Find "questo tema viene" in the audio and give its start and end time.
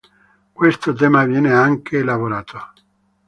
0.51-1.53